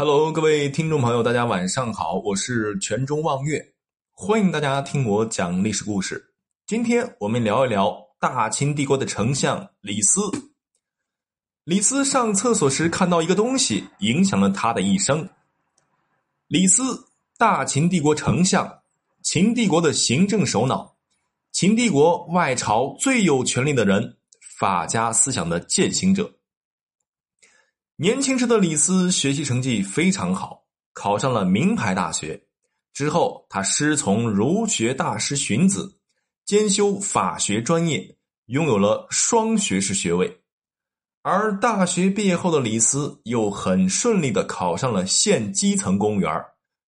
[0.00, 3.60] Hello，各位听众朋友，大家晚上好，我是泉中望月，
[4.12, 6.24] 欢迎大家听我讲历史故事。
[6.68, 10.20] 今天我们聊一聊大秦帝国的丞相李斯。
[11.64, 15.28] 李斯上厕所时看到一个东西，影响了他的一生。
[16.46, 18.72] 李斯，大秦帝国丞相，
[19.24, 20.94] 秦帝国的行政首脑，
[21.50, 24.16] 秦帝国外朝最有权力的人，
[24.60, 26.37] 法家思想的践行者。
[28.00, 30.62] 年轻时的李斯学习成绩非常好，
[30.92, 32.40] 考上了名牌大学。
[32.92, 35.98] 之后，他师从儒学大师荀子，
[36.44, 38.16] 兼修法学专业，
[38.46, 40.42] 拥有了双学士学位。
[41.22, 46.32] 而大学毕业后的李斯又很顺利的考上了县基层公务员，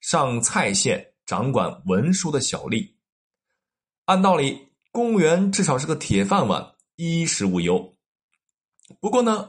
[0.00, 2.88] 上蔡县掌管文书的小吏。
[4.04, 7.96] 按道理，公务员至少是个铁饭碗，衣食无忧。
[9.00, 9.48] 不过呢。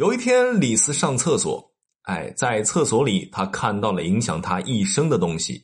[0.00, 1.62] 有一天，李斯上厕所，
[2.04, 5.62] 哎，在厕所里，他看到了影响他一生的东西，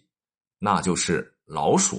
[0.59, 1.98] 那就是老鼠。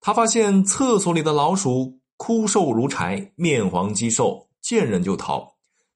[0.00, 5.52] 他发现厕所里的老鼠枯瘦如柴，面黄肌瘦，见人就逃。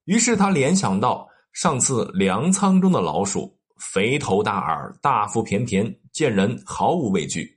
[0.07, 3.57] 于是他联想到上次粮仓中的老鼠，
[3.93, 7.57] 肥头大耳，大腹便便，见人毫无畏惧。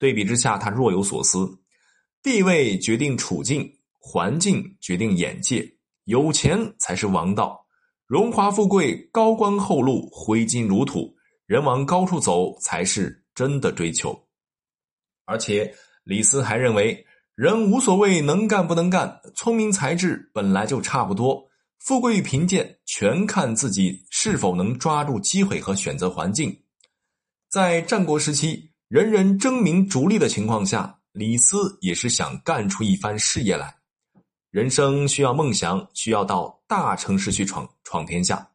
[0.00, 1.48] 对比之下，他若有所思：
[2.20, 5.77] 地位决定处境，环境决定眼界。
[6.08, 7.66] 有钱才是王道，
[8.06, 14.18] 荣华富贵、高官厚禄、挥金如土，人往高处走才是真的追求。
[15.26, 15.70] 而且
[16.04, 21.46] 李斯还认为，人无所谓能干不能干，聪明才智本来就差不多，
[21.78, 26.58] 富贵与贫贱全看自己是否能抓住机会和选择环境。
[27.50, 33.77] 在战国时期，人人争名逐利的情况下，李斯也是想干出一番事业来。
[34.50, 38.50] 人生需要梦想，需要到大城市去闯闯天下，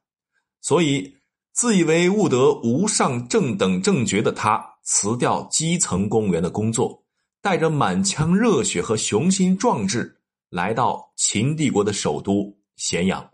[0.59, 1.15] 所以
[1.51, 7.03] 自以为悟得无上正等正觉的他，辞掉基层公务员的工作，
[7.41, 13.29] 带着满腔热血和雄心壮志，来到秦帝国的首都咸阳。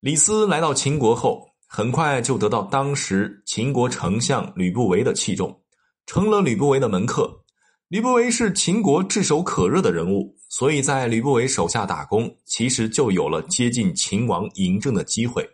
[0.00, 5.62] 李斯来到秦国后，很快就得到当时秦国丞相吕不韦的器重，
[6.06, 7.44] 成了吕不韦的门客。
[7.88, 15.48] 吕不韦是秦国炙手可热的人物，所以在吕不韦手下打工，其实就有了接近秦王嬴政的机会。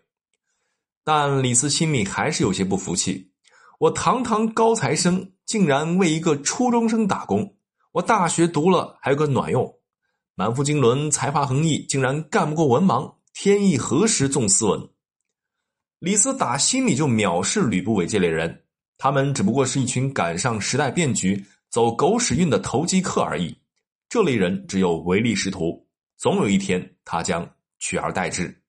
[1.05, 3.31] 但李斯心里还是有些不服气：
[3.79, 7.55] 我堂堂高材生，竟然为一个初中生打工；
[7.93, 9.65] 我大学读了，还有个卵用；
[10.35, 13.15] 满腹经纶，才华横溢，竟然干不过文盲。
[13.33, 14.89] 天意何时重斯文？
[16.01, 18.65] 李斯打心里就藐视吕不韦这类人，
[18.99, 21.45] 他们只不过是一群赶上时代变局。
[21.75, 23.59] 走狗屎运的投机客而已，
[24.09, 25.85] 这类人只有唯利是图，
[26.17, 28.63] 总有一天他将取而代之。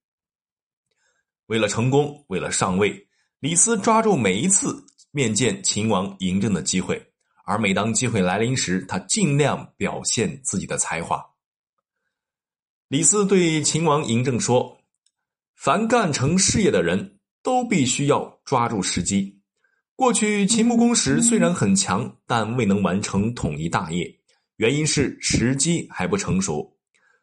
[1.45, 3.07] 为了成功，为了上位，
[3.39, 6.99] 李斯抓住每一次面见秦王嬴政的机会，
[7.45, 11.23] 而每当机会来临时，他尽量表现自己的才华。
[12.87, 14.79] 李斯对秦王嬴政说
[15.53, 19.34] ：“凡干成事业的人都必须要抓住时机。”
[19.97, 24.05] 过去秦穆公时虽然很强，但未能完成统一大业，
[24.57, 26.75] 原因是时机还不成熟。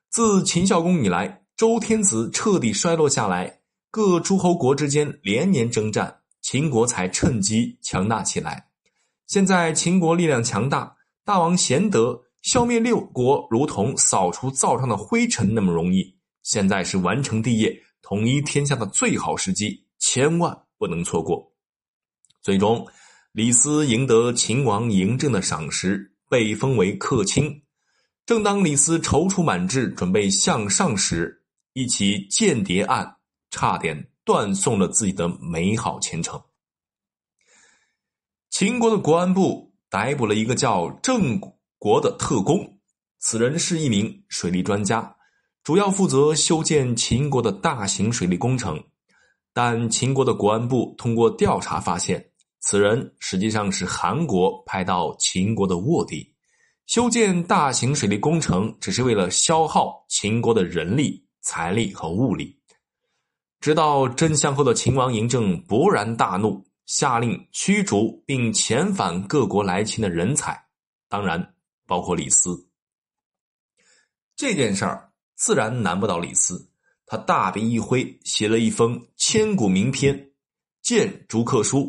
[0.08, 8.68] 自秦孝公以来，周天子彻底衰落下来，各诸侯国之间连年征战，秦国才趁机强大起来。
[9.26, 10.96] 现在秦国力量强大，
[11.26, 16.16] 大王贤德，消灭六国如同扫除灶上的灰尘那么容易。
[16.42, 21.51] 现在是完成帝业、统一天下的最好时机，千万不能错过。
[22.42, 22.84] 最终，
[23.30, 27.62] 李斯赢得秦王嬴政的赏识，被封为客卿。
[28.26, 33.16] 正当李斯踌躇满志，准备向上时，一起间谍案
[33.52, 36.42] 差点断送了自己的美好前程。
[38.50, 41.40] 秦国的国安部逮捕了一个叫郑
[41.78, 42.80] 国的特工，
[43.20, 45.14] 此人是一名水利专家，
[45.62, 48.82] 主要负责修建秦国的大型水利工程。
[49.52, 52.31] 但秦国的国安部通过调查发现。
[52.72, 56.34] 此人实际上是韩国派到秦国的卧底，
[56.86, 62.58] 修建大型水利工程只是为了消耗秦国的人力、财力和物力。
[63.60, 70.58] 知道真相后的秦王嬴政勃然大怒，下令驱逐并遣返各国来秦的人才，
[71.10, 71.54] 当然
[71.86, 72.70] 包括李斯。
[74.34, 76.70] 这件事儿自然难不倒李斯，
[77.04, 80.18] 他大笔一挥，写了一封千古名篇
[80.80, 81.80] 《谏逐客书》。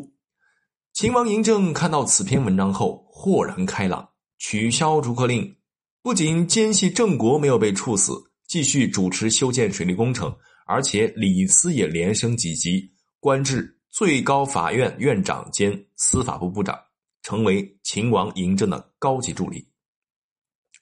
[0.94, 4.08] 秦王嬴政看到此篇文章后，豁然开朗，
[4.38, 5.56] 取消逐客令，
[6.02, 8.12] 不仅奸细郑国没有被处死，
[8.46, 10.32] 继续主持修建水利工程，
[10.66, 16.78] 而且李斯也连升几级，官至最高法院院长兼司法部部长，
[17.24, 19.66] 成为秦王嬴政的高级助理。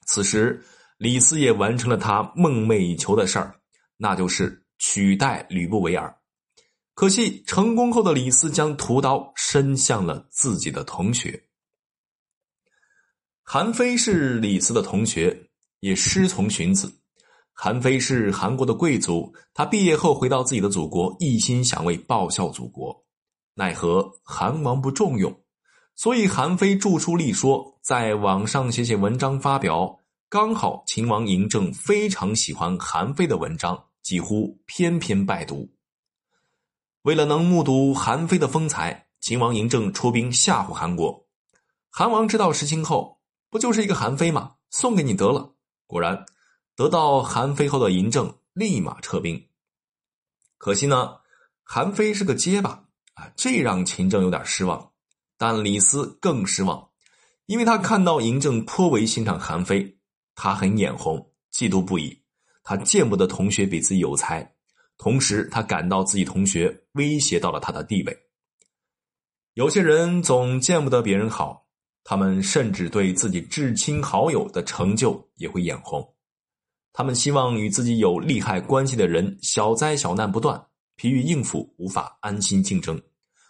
[0.07, 0.63] 此时，
[0.99, 3.59] 李斯也完成了他梦寐以求的事儿，
[3.97, 6.15] 那就是取代吕不韦尔。
[7.03, 11.43] 可惜，成功后的李斯将屠刀伸向了自己的同学。
[13.43, 15.37] 韩非是李斯的同学，
[15.81, 17.01] 也师从荀子。
[17.53, 23.05] 韩非是韩国的贵族，他毕业后回到自己的祖国，一心想为报效祖国，
[23.55, 25.43] 奈何韩王不重用，
[25.97, 29.99] 所以韩非著书立说，在网上写写文章发表。
[30.29, 35.69] 刚好秦王嬴政非常喜欢韩非的文章，几乎篇篇拜读。
[37.03, 41.27] 为了能目睹韩非的风采，秦王嬴政出兵吓唬韩国。
[41.91, 43.19] 韩王知道实情后，
[43.51, 44.55] 不就是一个韩非吗？
[44.71, 45.53] 送给你得了。
[45.89, 46.25] 果然，
[46.77, 49.49] 得到韩非后的嬴政立马撤兵。
[50.59, 51.17] 可惜呢，
[51.65, 52.85] 韩非是个结巴
[53.15, 54.93] 啊，这让秦政有点失望。
[55.37, 56.89] 但李斯更失望，
[57.47, 59.99] 因为他看到嬴政颇为欣赏韩非。
[60.37, 62.23] 他很眼红，嫉妒不已。
[62.63, 64.55] 他见不得同学比自己有才，
[65.03, 68.17] 同时他感到自己同学威胁到了他的地位。
[69.55, 71.67] 有些人总见不得别人好，
[72.05, 76.09] 他们甚至对自己至亲好友的成就也会眼红。
[76.93, 80.65] 他们希望与自己有利害关系的人小灾小难不断，
[80.95, 83.03] 疲于应付，无法安心竞争。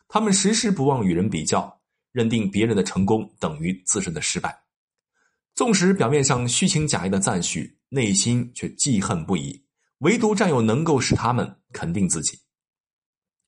[0.08, 1.82] 他们时时不忘与人比较，
[2.12, 4.58] 认定别人的成功等于自身的失败。
[5.54, 9.62] 纵使表面上虚情假意的赞许，内心却记恨不已。
[10.02, 12.36] 唯独战友能够使他们肯定自己。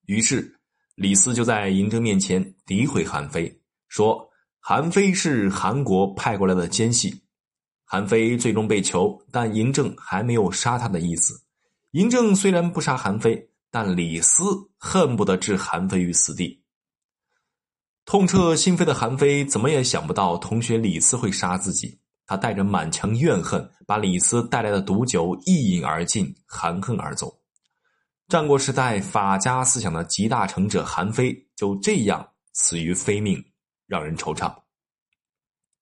[0.06, 0.56] 于是，
[0.94, 4.28] 李斯就在嬴政面前诋毁韩非，说
[4.60, 7.22] 韩非是韩国派过来的奸细。
[7.84, 11.34] 韩非最终被囚，但嬴政还没有杀他的意思。
[11.92, 14.44] 嬴政虽然不杀韩非，但李斯
[14.76, 16.62] 恨不得置韩非于死地。
[18.04, 27.32] 痛彻心扉的韩非怎么也想不到同学李斯会杀自己，他带着满腔怨恨，把李斯带来的毒酒一饮而尽，含恨而走。
[28.28, 33.44] 战国时代法家思想的集大成者韩非就这样死于非命，
[33.86, 34.54] 让人惆怅。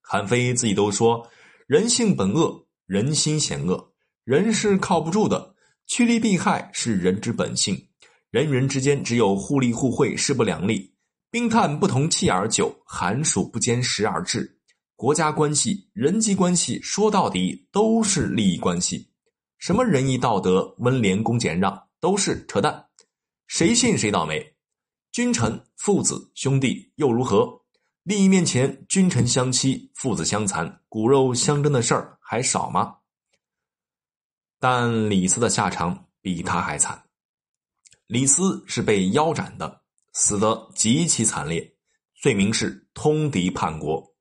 [0.00, 1.27] 韩非自己都说
[1.69, 3.93] ：“人性本恶，人心险恶，
[4.25, 5.55] 人是靠不住的，
[5.87, 7.89] 趋利避害是人之本性，
[8.31, 10.91] 人与人之间只有互利互惠，势不两立。”
[11.31, 14.61] 冰炭不同气而久，寒暑不兼时而至。
[15.02, 19.10] 国家关系、人际关系，说到底都是利益关系。
[19.58, 22.87] 什么仁义道德、温良恭俭让，都是扯淡。
[23.49, 24.54] 谁信谁倒霉。
[25.10, 27.52] 君臣、父子、兄弟又如何？
[28.04, 32.98] 利益面前，君臣相欺，父子相残，骨肉相争的事儿还少吗？
[34.60, 37.02] 但李斯的下场比他还惨。
[38.06, 39.82] 李斯是被腰斩的。
[40.12, 41.75] 死得极其惨烈，
[42.14, 44.12] 罪名是通敌叛国。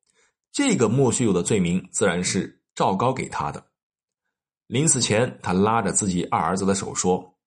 [0.51, 3.65] 这个莫须有的罪名，自然是赵高给他的。
[4.67, 7.37] 临死前，他拉着自己二儿子的手说：“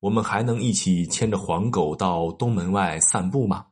[0.00, 3.66] 我们还能一起牵着黄狗到东门外散步吗？”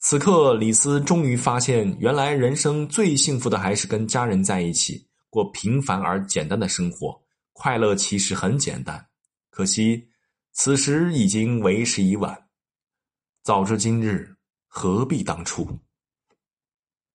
[0.00, 7.18] 此刻，李斯终于发现，原来人生最幸福的还是跟家人在一起，过平凡而简单的生活。
[7.54, 9.06] 快乐其实很简单，
[9.48, 10.06] 可惜
[10.52, 12.48] 此时已经为时已晚。
[13.42, 15.66] 早知今日，何必当初？